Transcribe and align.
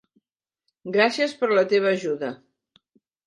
Gràcies 0.95 1.35
per 1.41 1.49
la 1.53 1.65
teva 1.73 1.91
ajuda. 1.97 2.31